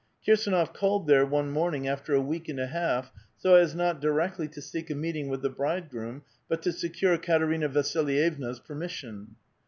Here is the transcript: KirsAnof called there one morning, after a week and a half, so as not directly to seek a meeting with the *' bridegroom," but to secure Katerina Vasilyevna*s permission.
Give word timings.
KirsAnof 0.25 0.73
called 0.73 1.05
there 1.05 1.27
one 1.27 1.51
morning, 1.51 1.87
after 1.87 2.15
a 2.15 2.21
week 2.21 2.49
and 2.49 2.59
a 2.59 2.65
half, 2.65 3.11
so 3.37 3.53
as 3.53 3.75
not 3.75 4.01
directly 4.01 4.47
to 4.47 4.59
seek 4.59 4.89
a 4.89 4.95
meeting 4.95 5.27
with 5.27 5.43
the 5.43 5.49
*' 5.49 5.49
bridegroom," 5.51 6.23
but 6.49 6.63
to 6.63 6.71
secure 6.71 7.19
Katerina 7.19 7.69
Vasilyevna*s 7.69 8.57
permission. 8.57 9.35